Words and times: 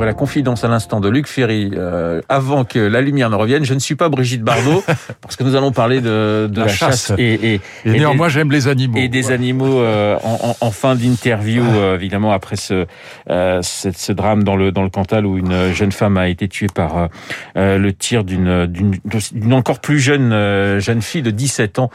Voilà, 0.00 0.14
confidence 0.14 0.64
à 0.64 0.68
l'instant 0.68 0.98
de 0.98 1.10
Luc 1.10 1.26
Ferry. 1.26 1.72
Euh, 1.74 2.22
avant 2.30 2.64
que 2.64 2.78
la 2.78 3.02
lumière 3.02 3.28
ne 3.28 3.34
revienne, 3.34 3.66
je 3.66 3.74
ne 3.74 3.78
suis 3.78 3.96
pas 3.96 4.08
Brigitte 4.08 4.40
Bardot, 4.40 4.82
parce 5.20 5.36
que 5.36 5.44
nous 5.44 5.56
allons 5.56 5.72
parler 5.72 6.00
de, 6.00 6.48
de 6.50 6.60
la, 6.62 6.68
chasse. 6.68 7.12
et, 7.18 7.34
et, 7.34 7.60
et, 7.84 7.90
néanmoins, 7.90 8.30
j'aime 8.30 8.50
les 8.50 8.66
animaux. 8.66 8.96
Et 8.96 9.08
des 9.08 9.30
animaux 9.30 9.78
euh, 9.82 10.16
en, 10.24 10.38
en, 10.42 10.56
en, 10.58 10.70
fin 10.70 10.94
d'interview, 10.94 11.62
euh, 11.62 11.96
évidemment, 11.96 12.32
après 12.32 12.56
ce, 12.56 12.86
ce, 13.28 13.90
ce, 13.94 14.12
drame 14.12 14.42
dans 14.42 14.56
le, 14.56 14.72
dans 14.72 14.84
le 14.84 14.88
Cantal 14.88 15.26
où 15.26 15.36
une 15.36 15.70
jeune 15.74 15.92
femme 15.92 16.16
a 16.16 16.28
été 16.28 16.48
tuée 16.48 16.68
par 16.74 17.10
le 17.54 17.90
tir 17.90 18.24
d'une, 18.24 18.64
d'une, 18.64 19.52
encore 19.52 19.80
plus 19.80 19.98
jeune 19.98 20.80
jeune 20.80 21.02
fille 21.02 21.20
de 21.20 21.30
17 21.30 21.78
ans 21.78 21.90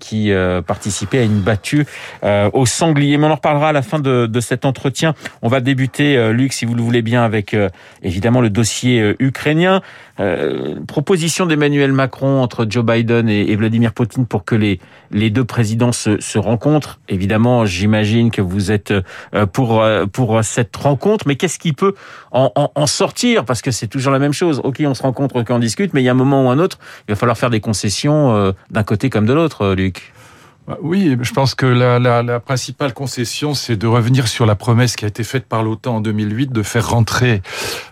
qui 0.00 0.32
participait 0.66 1.18
à 1.18 1.24
une 1.24 1.40
battue 1.40 1.84
au 2.22 2.64
sanglier. 2.64 3.18
Mais 3.18 3.26
on 3.26 3.30
en 3.32 3.34
reparlera 3.34 3.68
à 3.68 3.72
la 3.72 3.82
fin 3.82 3.98
de, 3.98 4.24
de 4.24 4.40
cet 4.40 4.64
entretien. 4.64 5.14
On 5.42 5.48
va 5.48 5.60
débuter, 5.60 6.32
Luc, 6.32 6.54
si 6.54 6.64
vous 6.64 6.74
le 6.74 6.80
voulez 6.80 7.02
bien, 7.02 7.25
avec 7.26 7.52
euh, 7.52 7.68
évidemment 8.02 8.40
le 8.40 8.48
dossier 8.48 9.00
euh, 9.00 9.14
ukrainien. 9.18 9.82
Euh, 10.18 10.76
proposition 10.86 11.44
d'Emmanuel 11.44 11.92
Macron 11.92 12.40
entre 12.40 12.66
Joe 12.68 12.82
Biden 12.84 13.28
et, 13.28 13.54
Vladimir 13.54 13.92
Poutine 13.92 14.24
pour 14.26 14.46
que 14.46 14.54
les, 14.54 14.80
les 15.10 15.28
deux 15.28 15.44
présidents 15.44 15.92
se, 15.92 16.38
rencontrent. 16.38 16.98
Évidemment, 17.10 17.66
j'imagine 17.66 18.30
que 18.30 18.40
vous 18.40 18.72
êtes 18.72 18.94
pour, 19.52 19.84
pour 20.12 20.42
cette 20.42 20.74
rencontre, 20.74 21.26
mais 21.28 21.36
qu'est-ce 21.36 21.58
qui 21.58 21.74
peut 21.74 21.94
en 22.32 22.86
sortir? 22.86 23.44
Parce 23.44 23.60
que 23.60 23.70
c'est 23.70 23.88
toujours 23.88 24.12
la 24.12 24.18
même 24.18 24.32
chose. 24.32 24.60
Ok, 24.64 24.82
on 24.86 24.94
se 24.94 25.02
rencontre, 25.02 25.40
ok, 25.40 25.48
on 25.50 25.58
discute, 25.58 25.92
mais 25.92 26.00
il 26.00 26.04
y 26.04 26.08
a 26.08 26.12
un 26.12 26.14
moment 26.14 26.46
ou 26.46 26.48
un 26.48 26.58
autre, 26.58 26.78
il 27.08 27.12
va 27.12 27.16
falloir 27.16 27.36
faire 27.36 27.50
des 27.50 27.60
concessions 27.60 28.54
d'un 28.70 28.82
côté 28.84 29.10
comme 29.10 29.26
de 29.26 29.34
l'autre, 29.34 29.74
Luc. 29.74 30.14
Bah 30.66 30.78
oui, 30.82 31.16
je 31.22 31.32
pense 31.32 31.54
que 31.54 31.64
la, 31.64 32.00
la, 32.00 32.24
la 32.24 32.40
principale 32.40 32.92
concession, 32.92 33.54
c'est 33.54 33.76
de 33.76 33.86
revenir 33.86 34.26
sur 34.26 34.46
la 34.46 34.56
promesse 34.56 34.96
qui 34.96 35.04
a 35.04 35.08
été 35.08 35.22
faite 35.22 35.46
par 35.46 35.62
l'OTAN 35.62 35.96
en 35.96 36.00
2008 36.00 36.50
de 36.50 36.62
faire 36.64 36.88
rentrer 36.88 37.40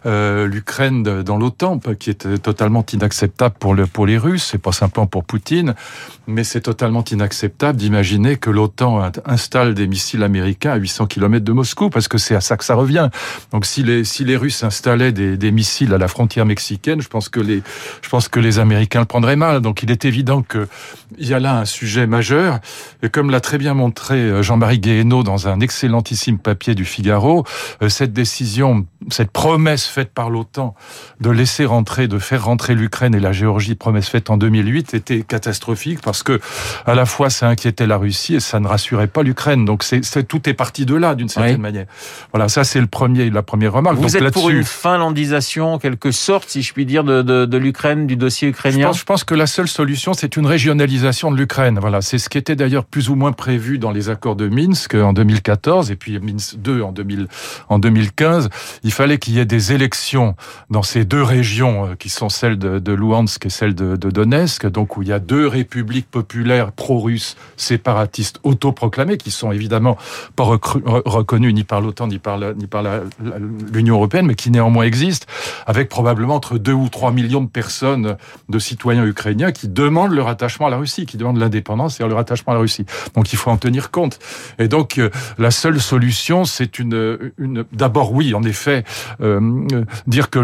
euh, 0.06 0.48
l'Ukraine 0.48 1.04
dans 1.22 1.36
l'OTAN, 1.36 1.78
qui 2.00 2.10
est 2.10 2.42
totalement 2.42 2.84
inacceptable 2.92 3.54
pour, 3.60 3.74
le, 3.74 3.86
pour 3.86 4.06
les 4.06 4.18
Russes, 4.18 4.48
c'est 4.50 4.58
pas 4.58 4.72
simplement 4.72 5.06
pour 5.06 5.22
Poutine, 5.22 5.76
mais 6.26 6.42
c'est 6.42 6.62
totalement 6.62 7.04
inacceptable 7.04 7.78
d'imaginer 7.78 8.38
que 8.38 8.50
l'OTAN 8.50 9.08
installe 9.24 9.74
des 9.74 9.86
missiles 9.86 10.24
américains 10.24 10.72
à 10.72 10.76
800 10.76 11.06
km 11.06 11.44
de 11.44 11.52
Moscou, 11.52 11.90
parce 11.90 12.08
que 12.08 12.18
c'est 12.18 12.34
à 12.34 12.40
ça 12.40 12.56
que 12.56 12.64
ça 12.64 12.74
revient. 12.74 13.08
Donc 13.52 13.66
si 13.66 13.84
les, 13.84 14.02
si 14.02 14.24
les 14.24 14.36
Russes 14.36 14.64
installaient 14.64 15.12
des, 15.12 15.36
des 15.36 15.52
missiles 15.52 15.94
à 15.94 15.98
la 15.98 16.08
frontière 16.08 16.44
mexicaine, 16.44 17.00
je 17.00 17.08
pense 17.08 17.28
que 17.28 17.38
les, 17.38 17.62
je 18.02 18.08
pense 18.08 18.26
que 18.26 18.40
les 18.40 18.58
Américains 18.58 18.98
le 18.98 19.06
prendraient 19.06 19.36
mal. 19.36 19.60
Donc 19.60 19.84
il 19.84 19.92
est 19.92 20.04
évident 20.04 20.42
qu'il 20.42 20.66
y 21.20 21.34
a 21.34 21.38
là 21.38 21.60
un 21.60 21.64
sujet 21.66 22.08
majeur. 22.08 22.58
Et 23.02 23.08
comme 23.08 23.30
l'a 23.30 23.40
très 23.40 23.58
bien 23.58 23.74
montré 23.74 24.16
euh, 24.16 24.42
Jean-Marie 24.42 24.78
Guéhenno 24.78 25.22
dans 25.22 25.48
un 25.48 25.60
excellentissime 25.60 26.38
papier 26.38 26.74
du 26.74 26.84
Figaro, 26.84 27.44
euh, 27.82 27.88
cette 27.88 28.12
décision, 28.12 28.86
cette 29.10 29.30
promesse 29.30 29.86
faite 29.86 30.12
par 30.12 30.30
l'OTAN 30.30 30.74
de 31.20 31.30
laisser 31.30 31.64
rentrer, 31.64 32.08
de 32.08 32.18
faire 32.18 32.44
rentrer 32.44 32.74
l'Ukraine 32.74 33.14
et 33.14 33.20
la 33.20 33.32
Géorgie, 33.32 33.74
promesse 33.74 34.08
faite 34.08 34.30
en 34.30 34.36
2008, 34.36 34.94
était 34.94 35.22
catastrophique 35.22 36.00
parce 36.02 36.22
que 36.22 36.40
à 36.86 36.94
la 36.94 37.06
fois 37.06 37.30
ça 37.30 37.48
inquiétait 37.48 37.86
la 37.86 37.96
Russie 37.96 38.36
et 38.36 38.40
ça 38.40 38.60
ne 38.60 38.66
rassurait 38.66 39.06
pas 39.06 39.22
l'Ukraine. 39.22 39.64
Donc 39.64 39.82
c'est, 39.82 40.02
tout 40.26 40.48
est 40.48 40.54
parti 40.54 40.86
de 40.86 40.94
là 40.94 41.14
d'une 41.14 41.28
certaine 41.28 41.56
oui. 41.56 41.60
manière. 41.60 41.86
Voilà, 42.32 42.48
ça 42.48 42.64
c'est 42.64 42.80
le 42.80 42.86
premier, 42.86 43.30
la 43.30 43.42
première 43.42 43.72
remarque. 43.72 43.96
Vous 43.96 44.08
Donc, 44.08 44.22
êtes 44.22 44.32
pour 44.32 44.50
une 44.50 44.64
finlandisation, 44.64 45.74
en 45.74 45.78
quelque 45.78 46.10
sorte, 46.10 46.48
si 46.48 46.62
je 46.62 46.72
puis 46.72 46.86
dire, 46.86 47.04
de, 47.04 47.22
de, 47.22 47.46
de 47.46 47.56
l'Ukraine, 47.56 48.06
du 48.06 48.16
dossier 48.16 48.48
ukrainien. 48.48 48.78
Je 48.78 48.86
pense, 48.86 48.98
je 48.98 49.04
pense 49.04 49.24
que 49.24 49.34
la 49.34 49.46
seule 49.46 49.68
solution, 49.68 50.14
c'est 50.14 50.36
une 50.36 50.46
régionalisation 50.46 51.30
de 51.30 51.36
l'Ukraine. 51.36 51.78
Voilà, 51.80 52.00
c'est 52.00 52.18
ce 52.18 52.28
qui 52.28 52.38
était 52.38 52.53
d'ailleurs 52.56 52.84
plus 52.84 53.08
ou 53.08 53.14
moins 53.14 53.32
prévu 53.32 53.78
dans 53.78 53.90
les 53.90 54.08
accords 54.08 54.36
de 54.36 54.48
Minsk 54.48 54.94
en 54.94 55.12
2014 55.12 55.90
et 55.90 55.96
puis 55.96 56.18
Minsk 56.18 56.56
2 56.58 56.82
en, 56.82 56.92
2000, 56.92 57.28
en 57.68 57.78
2015. 57.78 58.48
Il 58.82 58.92
fallait 58.92 59.18
qu'il 59.18 59.34
y 59.34 59.38
ait 59.38 59.44
des 59.44 59.72
élections 59.72 60.36
dans 60.70 60.82
ces 60.82 61.04
deux 61.04 61.22
régions 61.22 61.86
euh, 61.86 61.94
qui 61.94 62.08
sont 62.08 62.28
celles 62.28 62.58
de, 62.58 62.78
de 62.78 62.92
Luhansk 62.92 63.46
et 63.46 63.50
celles 63.50 63.74
de, 63.74 63.96
Donetsk, 63.96 64.66
donc 64.66 64.96
où 64.96 65.02
il 65.02 65.08
y 65.08 65.12
a 65.12 65.18
deux 65.18 65.46
républiques 65.46 66.10
populaires 66.10 66.72
pro-russes 66.72 67.36
séparatistes 67.56 68.38
autoproclamées 68.42 69.16
qui 69.16 69.30
sont 69.30 69.50
évidemment 69.50 69.96
pas 70.36 70.44
reconnues 70.44 71.52
ni 71.52 71.64
par 71.64 71.80
l'OTAN 71.80 72.06
ni 72.08 72.18
par 72.18 72.38
la, 72.38 72.52
ni 72.54 72.66
par 72.66 72.82
l'Union 73.72 73.96
européenne, 73.96 74.26
mais 74.26 74.34
qui 74.34 74.50
néanmoins 74.50 74.84
existent, 74.84 75.26
avec 75.66 75.88
probablement 75.88 76.34
entre 76.34 76.58
2 76.58 76.72
ou 76.72 76.88
3 76.88 77.12
millions 77.12 77.42
de 77.42 77.48
personnes, 77.48 78.16
de 78.48 78.58
citoyens 78.58 79.04
ukrainiens 79.04 79.52
qui 79.52 79.68
demandent 79.68 80.12
leur 80.12 80.28
attachement 80.28 80.66
à 80.66 80.70
la 80.70 80.76
Russie, 80.76 81.06
qui 81.06 81.16
demandent 81.16 81.38
l'indépendance 81.38 82.00
et 82.00 82.06
leur 82.06 82.18
attachement 82.18 82.43
la 82.52 82.60
Russie. 82.60 82.84
Donc 83.14 83.32
il 83.32 83.36
faut 83.36 83.50
en 83.50 83.56
tenir 83.56 83.90
compte. 83.90 84.18
Et 84.58 84.68
donc 84.68 84.98
euh, 84.98 85.10
la 85.38 85.50
seule 85.50 85.80
solution, 85.80 86.44
c'est 86.44 86.78
une, 86.78 87.32
une 87.38 87.64
d'abord 87.72 88.12
oui, 88.12 88.34
en 88.34 88.42
effet, 88.42 88.84
euh, 89.20 89.66
dire 90.06 90.30
que 90.30 90.38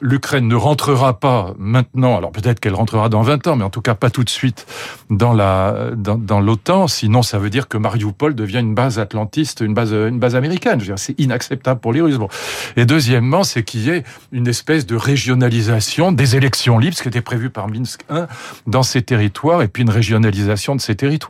l'Ukraine 0.00 0.48
ne 0.48 0.54
rentrera 0.54 1.18
pas 1.20 1.54
maintenant. 1.58 2.16
Alors 2.16 2.32
peut-être 2.32 2.60
qu'elle 2.60 2.74
rentrera 2.74 3.08
dans 3.08 3.22
20 3.22 3.46
ans, 3.48 3.56
mais 3.56 3.64
en 3.64 3.70
tout 3.70 3.82
cas 3.82 3.94
pas 3.94 4.10
tout 4.10 4.24
de 4.24 4.30
suite 4.30 4.66
dans 5.10 5.32
la 5.32 5.90
dans, 5.94 6.16
dans 6.16 6.40
l'OTAN. 6.40 6.88
Sinon, 6.88 7.22
ça 7.22 7.38
veut 7.38 7.50
dire 7.50 7.68
que 7.68 7.76
Mariupol 7.76 8.34
devient 8.34 8.60
une 8.60 8.74
base 8.74 8.98
atlantiste, 8.98 9.60
une 9.60 9.74
base 9.74 9.92
une 9.92 10.18
base 10.18 10.36
américaine. 10.36 10.80
C'est 10.96 11.18
inacceptable 11.20 11.80
pour 11.80 11.92
les 11.92 12.00
Russes. 12.00 12.18
Bon. 12.18 12.28
Et 12.76 12.86
deuxièmement, 12.86 13.44
c'est 13.44 13.62
qu'il 13.62 13.80
y 13.82 13.90
ait 13.90 14.04
une 14.32 14.48
espèce 14.48 14.86
de 14.86 14.96
régionalisation 14.96 16.12
des 16.12 16.36
élections 16.36 16.78
libres, 16.78 16.96
ce 16.96 17.02
qui 17.02 17.08
était 17.08 17.20
prévu 17.20 17.50
par 17.50 17.68
Minsk 17.68 18.02
1 18.08 18.26
dans 18.66 18.82
ces 18.82 19.02
territoires, 19.02 19.62
et 19.62 19.68
puis 19.68 19.82
une 19.82 19.90
régionalisation 19.90 20.76
de 20.76 20.80
ces 20.80 20.94
territoires. 20.94 21.25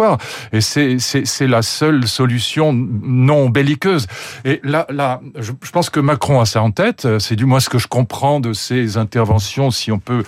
Et 0.53 0.61
c'est 0.61 1.47
la 1.47 1.63
seule 1.63 2.07
solution 2.07 2.73
non 2.73 3.49
belliqueuse. 3.49 4.07
Et 4.45 4.61
là, 4.63 4.87
là 4.91 5.21
je, 5.39 5.53
pense 5.73 5.91
que 5.91 6.01
Macron 6.01 6.41
a 6.41 6.47
ça 6.47 6.63
en 6.63 6.71
tête. 6.71 7.07
C'est 7.19 7.37
du 7.37 7.45
moins 7.45 7.61
ce 7.61 7.69
que 7.69 7.79
je 7.79 7.89
comprends 7.89 8.41
de 8.41 8.53
ses 8.53 8.97
interventions, 8.97 9.71
si 9.71 9.93
on 9.93 9.99
peut 9.99 10.23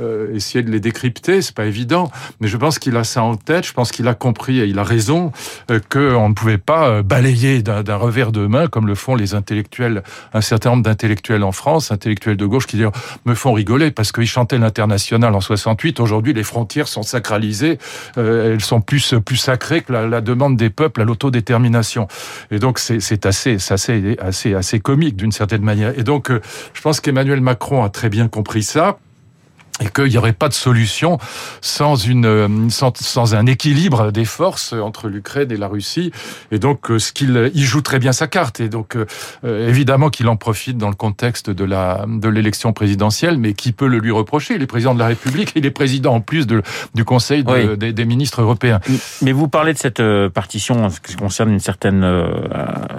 euh, 0.00 0.34
essayer 0.34 0.62
de 0.62 0.70
les 0.70 0.80
décrypter. 0.80 1.42
C'est 1.42 1.54
pas 1.54 1.66
évident, 1.66 2.10
mais 2.40 2.48
je 2.48 2.56
pense 2.56 2.78
qu'il 2.78 2.96
a 2.96 3.04
ça 3.04 3.22
en 3.22 3.36
tête. 3.36 3.66
Je 3.66 3.72
pense 3.72 3.92
qu'il 3.92 4.08
a 4.08 4.14
compris 4.14 4.60
et 4.60 4.66
il 4.66 4.78
a 4.78 4.84
raison 4.84 5.32
euh, 5.70 5.80
qu'on 5.90 6.28
ne 6.28 6.34
pouvait 6.34 6.58
pas 6.58 6.88
euh, 6.88 7.02
balayer 7.02 7.62
d'un 7.62 7.96
revers 7.96 8.32
de 8.32 8.46
main 8.46 8.66
comme 8.66 8.86
le 8.86 8.94
font 8.94 9.14
les 9.14 9.34
intellectuels, 9.34 10.02
un 10.32 10.40
certain 10.40 10.70
nombre 10.70 10.82
d'intellectuels 10.82 11.42
en 11.42 11.52
France, 11.52 11.90
intellectuels 11.90 12.36
de 12.36 12.46
gauche, 12.46 12.66
qui 12.66 12.82
me 13.24 13.34
font 13.34 13.52
rigoler 13.52 13.90
parce 13.90 14.12
qu'ils 14.12 14.26
chantaient 14.26 14.58
l'international 14.58 15.34
en 15.34 15.40
68. 15.40 16.00
Aujourd'hui, 16.00 16.32
les 16.32 16.42
frontières 16.42 16.88
sont 16.88 17.02
sacralisées. 17.02 17.78
Euh, 18.18 18.54
elles 18.54 18.60
sont 18.60 18.80
plus 18.80 19.13
plus 19.20 19.36
sacrées 19.36 19.82
que 19.82 19.92
la, 19.92 20.06
la 20.06 20.20
demande 20.20 20.56
des 20.56 20.70
peuples 20.70 21.00
à 21.00 21.04
l'autodétermination. 21.04 22.08
Et 22.50 22.58
donc 22.58 22.78
c'est 22.78 23.26
assez, 23.26 23.56
assez, 23.70 24.16
assez, 24.18 24.54
assez 24.54 24.80
comique 24.80 25.16
d'une 25.16 25.32
certaine 25.32 25.62
manière. 25.62 25.98
Et 25.98 26.02
donc 26.02 26.30
euh, 26.30 26.40
je 26.72 26.80
pense 26.80 27.00
qu'Emmanuel 27.00 27.40
Macron 27.40 27.84
a 27.84 27.90
très 27.90 28.08
bien 28.08 28.28
compris 28.28 28.62
ça 28.62 28.98
et 29.80 29.88
qu'il 29.88 30.04
n'y 30.04 30.18
aurait 30.18 30.32
pas 30.32 30.48
de 30.48 30.54
solution 30.54 31.18
sans 31.60 31.96
une 31.96 32.70
sans, 32.70 32.96
sans 32.96 33.34
un 33.34 33.46
équilibre 33.46 34.12
des 34.12 34.24
forces 34.24 34.72
entre 34.72 35.08
l'Ukraine 35.08 35.50
et 35.50 35.56
la 35.56 35.66
Russie. 35.66 36.12
Et 36.52 36.60
donc 36.60 36.86
ce 36.98 37.12
qu'il 37.12 37.50
il 37.54 37.64
joue 37.64 37.80
très 37.80 37.98
bien 37.98 38.12
sa 38.12 38.28
carte. 38.28 38.60
Et 38.60 38.68
donc 38.68 38.96
euh, 38.96 39.68
évidemment 39.68 40.10
qu'il 40.10 40.28
en 40.28 40.36
profite 40.36 40.78
dans 40.78 40.90
le 40.90 40.94
contexte 40.94 41.50
de 41.50 41.64
la 41.64 42.04
de 42.06 42.28
l'élection 42.28 42.72
présidentielle 42.72 43.36
mais 43.38 43.54
qui 43.54 43.72
peut 43.72 43.88
le 43.88 43.98
lui 43.98 44.12
reprocher. 44.12 44.54
Il 44.54 44.62
est 44.62 44.66
président 44.66 44.94
de 44.94 45.00
la 45.00 45.08
République 45.08 45.52
il 45.56 45.66
est 45.66 45.72
président 45.72 46.14
en 46.14 46.20
plus 46.20 46.46
de, 46.46 46.62
du 46.94 47.04
Conseil 47.04 47.42
de, 47.42 47.52
oui. 47.52 47.76
des, 47.76 47.92
des, 47.92 48.04
ministres 48.04 48.42
européens. 48.42 48.80
Mais 49.22 49.32
vous 49.32 49.48
parlez 49.48 49.72
de 49.72 49.78
cette 49.78 50.02
partition 50.28 50.84
en 50.84 50.90
ce 50.90 51.00
qui 51.00 51.16
concerne 51.16 51.50
une 51.50 51.60
certaine 51.60 52.04
euh, 52.04 52.26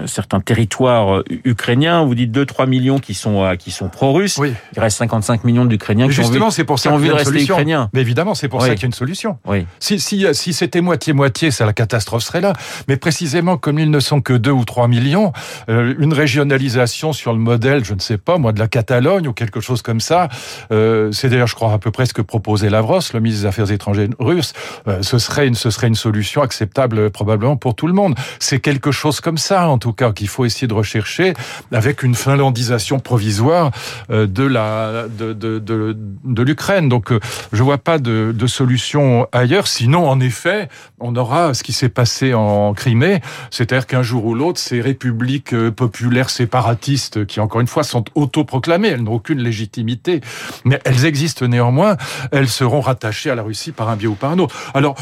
certains 0.08 0.42
territoires 0.42 1.24
ukrainiens 1.46 2.04
vous 2.04 2.16
dites 2.16 2.32
2 2.32 2.46
3 2.46 2.66
millions 2.66 3.00
qui 3.00 3.14
sont 3.14 3.56
qui 3.58 3.72
sont 3.72 3.88
pro-russes. 3.88 4.38
Oui. 4.38 4.54
il 4.76 4.80
reste 4.82 4.98
55 4.98 5.46
millions 5.46 5.64
d'Ukrainiens 5.64 6.08
qui 6.08 6.16
justement 6.16 6.52
c'est 6.52 6.65
pour 6.66 6.80
ça 6.80 6.92
qu'il 6.92 7.06
y 7.06 7.10
a 7.10 7.14
une 7.14 7.26
solution. 7.26 7.56
Ukrainien. 7.56 7.90
Mais 7.94 8.02
évidemment, 8.02 8.36
c'est 8.36 8.50
pour 8.50 8.62
oui. 8.62 8.68
ça 8.68 8.76
qu'il 8.76 8.84
y 8.84 8.86
a 8.86 8.88
une 8.88 8.94
solution. 8.94 9.38
Oui. 9.46 9.66
Si, 9.80 10.00
si, 10.00 10.26
si 10.34 10.54
c'était 10.54 10.82
moitié-moitié, 10.82 11.52
ça, 11.52 11.66
la 11.66 11.74
catastrophe 11.74 12.24
serait 12.24 12.42
là. 12.42 12.54
Mais 12.88 12.98
précisément, 12.98 13.58
comme 13.58 13.80
ils 13.80 13.92
ne 13.92 14.00
sont 14.00 14.22
que 14.22 14.34
2 14.34 14.52
ou 14.52 14.66
3 14.66 14.88
millions, 14.88 15.34
euh, 15.70 15.94
une 16.00 16.14
régionalisation 16.14 17.14
sur 17.14 17.34
le 17.34 17.40
modèle, 17.40 17.86
je 17.86 17.94
ne 17.94 18.00
sais 18.00 18.18
pas, 18.18 18.38
moi, 18.38 18.52
de 18.52 18.60
la 18.60 18.68
Catalogne 18.68 19.28
ou 19.28 19.34
quelque 19.34 19.60
chose 19.60 19.82
comme 19.82 20.00
ça, 20.00 20.30
euh, 20.72 21.12
c'est 21.12 21.30
d'ailleurs, 21.30 21.48
je 21.48 21.56
crois, 21.56 21.74
à 21.74 21.80
peu 21.80 21.92
près 21.92 22.06
ce 22.06 22.14
que 22.14 22.22
proposait 22.22 22.70
Lavros, 22.70 23.00
le 23.14 23.20
ministre 23.20 23.44
des 23.44 23.48
Affaires 23.48 23.72
étrangères 23.72 24.10
russe, 24.20 24.54
euh, 24.88 25.02
ce, 25.02 25.18
serait 25.18 25.48
une, 25.48 25.56
ce 25.56 25.70
serait 25.70 25.88
une 25.88 25.96
solution 25.96 26.42
acceptable 26.42 27.10
probablement 27.10 27.58
pour 27.58 27.76
tout 27.76 27.88
le 27.88 27.94
monde. 27.94 28.16
C'est 28.40 28.60
quelque 28.60 28.92
chose 28.92 29.22
comme 29.22 29.38
ça, 29.38 29.68
en 29.68 29.78
tout 29.78 29.94
cas, 29.94 30.12
qu'il 30.12 30.28
faut 30.28 30.46
essayer 30.46 30.68
de 30.68 30.74
rechercher 30.74 31.34
avec 31.72 32.04
une 32.04 32.16
finlandisation 32.16 33.00
provisoire 33.00 33.72
euh, 34.10 34.28
de 34.28 34.44
la 34.44 35.06
de, 35.08 35.34
de, 35.34 35.60
de, 35.60 35.96
de 36.24 36.44
l'Ukraine. 36.56 36.88
Donc 36.88 37.12
je 37.52 37.64
vois 37.64 37.78
pas 37.78 37.98
de, 38.00 38.34
de 38.34 38.48
solution 38.48 39.28
ailleurs. 39.34 39.68
Sinon, 39.68 40.08
en 40.08 40.20
effet, 40.22 40.70
on 41.00 41.16
aura 41.16 41.54
ce 41.54 41.64
qui 41.64 41.74
s'est 41.74 41.90
passé 41.90 42.34
en 42.34 42.74
Crimée, 42.74 43.20
c'est-à-dire 43.52 43.88
qu'un 43.88 44.04
jour 44.04 44.26
ou 44.26 44.36
l'autre, 44.36 44.60
ces 44.60 44.80
républiques 44.80 45.56
populaires 45.72 46.30
séparatistes, 46.30 47.26
qui 47.26 47.40
encore 47.42 47.60
une 47.60 47.68
fois 47.68 47.84
sont 47.84 48.06
autoproclamées, 48.16 48.90
elles 48.90 49.04
n'ont 49.04 49.16
aucune 49.16 49.40
légitimité, 49.40 50.22
mais 50.64 50.80
elles 50.86 51.06
existent 51.06 51.46
néanmoins, 51.46 51.98
elles 52.32 52.48
seront 52.48 52.80
rattachées 52.80 53.30
à 53.30 53.36
la 53.36 53.44
Russie 53.44 53.74
par 53.74 53.90
un 53.90 53.98
biais 53.98 54.08
ou 54.08 54.16
par 54.16 54.32
un 54.32 54.40
autre. 54.40 54.56
Alors, 54.74 54.96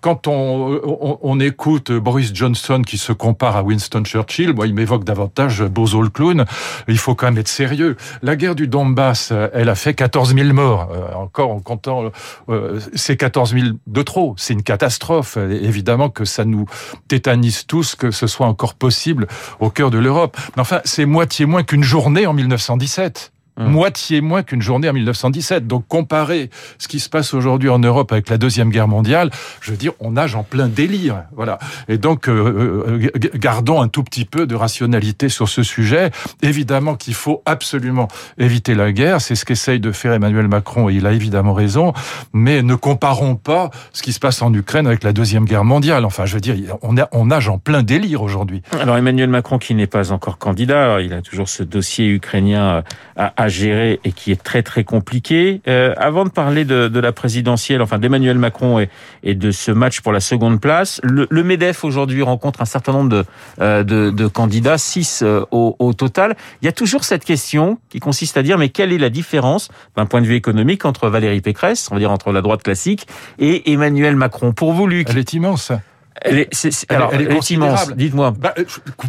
quand 0.00 0.28
on, 0.28 0.80
on, 0.84 1.18
on 1.20 1.40
écoute 1.40 1.90
Boris 1.90 2.30
Johnson 2.32 2.82
qui 2.86 2.98
se 2.98 3.12
compare 3.12 3.56
à 3.56 3.62
Winston 3.62 4.04
Churchill, 4.04 4.54
moi, 4.54 4.66
il 4.66 4.74
m'évoque 4.74 5.04
davantage 5.04 5.62
Bozo 5.64 6.02
le 6.02 6.10
clown. 6.10 6.44
Il 6.86 6.98
faut 6.98 7.14
quand 7.14 7.26
même 7.26 7.38
être 7.38 7.48
sérieux. 7.48 7.96
La 8.22 8.36
guerre 8.36 8.54
du 8.54 8.68
Donbass, 8.68 9.32
elle 9.52 9.68
a 9.68 9.74
fait 9.74 9.94
14 9.94 10.34
000 10.34 10.52
morts. 10.52 10.88
Euh, 11.00 11.14
encore 11.14 11.50
en 11.50 11.60
comptant 11.60 12.10
euh, 12.48 12.80
ces 12.94 13.16
14 13.16 13.52
000 13.52 13.66
de 13.86 14.02
trop. 14.02 14.34
C'est 14.36 14.54
une 14.54 14.62
catastrophe. 14.62 15.36
Évidemment 15.36 16.10
que 16.10 16.24
ça 16.24 16.44
nous 16.44 16.66
tétanise 17.08 17.66
tous 17.66 17.94
que 17.94 18.10
ce 18.10 18.26
soit 18.26 18.46
encore 18.46 18.74
possible 18.74 19.26
au 19.58 19.70
cœur 19.70 19.90
de 19.90 19.98
l'Europe. 19.98 20.36
Mais 20.56 20.62
enfin, 20.62 20.80
c'est 20.84 21.06
moitié 21.06 21.46
moins 21.46 21.62
qu'une 21.62 21.84
journée 21.84 22.26
en 22.26 22.32
1917. 22.32 23.32
Mmh. 23.60 23.66
moitié 23.66 24.20
moins 24.22 24.42
qu'une 24.42 24.62
journée 24.62 24.88
en 24.88 24.94
1917. 24.94 25.66
Donc 25.66 25.86
comparer 25.86 26.48
ce 26.78 26.88
qui 26.88 26.98
se 26.98 27.10
passe 27.10 27.34
aujourd'hui 27.34 27.68
en 27.68 27.78
Europe 27.78 28.10
avec 28.10 28.30
la 28.30 28.38
deuxième 28.38 28.70
guerre 28.70 28.88
mondiale, 28.88 29.30
je 29.60 29.70
veux 29.70 29.76
dire, 29.76 29.92
on 30.00 30.12
nage 30.12 30.34
en 30.34 30.44
plein 30.44 30.66
délire. 30.66 31.24
Voilà. 31.36 31.58
Et 31.88 31.98
donc 31.98 32.28
euh, 32.28 32.84
euh, 32.88 33.10
gardons 33.34 33.82
un 33.82 33.88
tout 33.88 34.02
petit 34.02 34.24
peu 34.24 34.46
de 34.46 34.54
rationalité 34.54 35.28
sur 35.28 35.48
ce 35.48 35.62
sujet. 35.62 36.10
Évidemment 36.42 36.94
qu'il 36.94 37.12
faut 37.12 37.42
absolument 37.44 38.08
éviter 38.38 38.74
la 38.74 38.92
guerre. 38.92 39.20
C'est 39.20 39.34
ce 39.34 39.44
qu'essaye 39.44 39.78
de 39.78 39.92
faire 39.92 40.14
Emmanuel 40.14 40.48
Macron 40.48 40.88
et 40.88 40.94
il 40.94 41.06
a 41.06 41.12
évidemment 41.12 41.52
raison. 41.52 41.92
Mais 42.32 42.62
ne 42.62 42.74
comparons 42.74 43.36
pas 43.36 43.70
ce 43.92 44.02
qui 44.02 44.14
se 44.14 44.20
passe 44.20 44.40
en 44.40 44.54
Ukraine 44.54 44.86
avec 44.86 45.04
la 45.04 45.12
deuxième 45.12 45.44
guerre 45.44 45.64
mondiale. 45.64 46.06
Enfin, 46.06 46.24
je 46.24 46.34
veux 46.34 46.40
dire, 46.40 46.56
on, 46.80 46.96
a, 46.96 47.08
on 47.12 47.26
nage 47.26 47.48
en 47.50 47.58
plein 47.58 47.82
délire 47.82 48.22
aujourd'hui. 48.22 48.62
Alors 48.72 48.96
Emmanuel 48.96 49.28
Macron 49.28 49.58
qui 49.58 49.74
n'est 49.74 49.86
pas 49.86 50.12
encore 50.12 50.38
candidat, 50.38 51.02
il 51.02 51.12
a 51.12 51.20
toujours 51.20 51.48
ce 51.48 51.62
dossier 51.62 52.08
ukrainien 52.08 52.82
à 53.16 53.30
à 53.36 53.48
gérer 53.50 54.00
et 54.04 54.12
qui 54.12 54.32
est 54.32 54.42
très 54.42 54.62
très 54.62 54.84
compliqué. 54.84 55.60
Euh, 55.68 55.92
avant 55.96 56.24
de 56.24 56.30
parler 56.30 56.64
de, 56.64 56.88
de, 56.88 57.00
la 57.00 57.12
présidentielle, 57.12 57.82
enfin 57.82 57.98
d'Emmanuel 57.98 58.38
Macron 58.38 58.78
et, 58.78 58.88
et, 59.22 59.34
de 59.34 59.50
ce 59.50 59.70
match 59.70 60.00
pour 60.00 60.12
la 60.12 60.20
seconde 60.20 60.60
place, 60.60 61.00
le, 61.02 61.26
le 61.28 61.44
Medef 61.44 61.84
aujourd'hui 61.84 62.22
rencontre 62.22 62.62
un 62.62 62.66
certain 62.66 62.92
nombre 62.92 63.10
de, 63.10 63.24
euh, 63.60 63.82
de, 63.82 64.10
de 64.10 64.26
candidats, 64.26 64.78
six 64.78 65.22
euh, 65.22 65.44
au, 65.50 65.76
au, 65.78 65.92
total. 65.92 66.36
Il 66.62 66.66
y 66.66 66.68
a 66.68 66.72
toujours 66.72 67.04
cette 67.04 67.24
question 67.24 67.78
qui 67.90 68.00
consiste 68.00 68.36
à 68.36 68.42
dire 68.42 68.56
mais 68.56 68.70
quelle 68.70 68.92
est 68.92 68.98
la 68.98 69.10
différence 69.10 69.68
d'un 69.96 70.06
point 70.06 70.22
de 70.22 70.26
vue 70.26 70.36
économique 70.36 70.84
entre 70.84 71.08
Valérie 71.08 71.40
Pécresse, 71.42 71.88
on 71.90 71.94
va 71.94 71.98
dire 71.98 72.10
entre 72.10 72.32
la 72.32 72.40
droite 72.40 72.62
classique, 72.62 73.06
et 73.38 73.72
Emmanuel 73.72 74.16
Macron? 74.16 74.52
Pour 74.52 74.72
vous, 74.72 74.86
Luc, 74.86 75.08
elle 75.10 75.18
est 75.18 75.32
immense. 75.32 75.72
Elle 76.22 76.38
est, 76.38 76.48
c'est, 76.52 76.70
c'est, 76.70 76.90
alors, 76.92 77.10
elle 77.12 77.22
est, 77.22 77.24
elle 77.24 77.36
est 77.36 77.50
immense. 77.50 77.90
Dites-moi. 77.94 78.34
Bah, 78.38 78.54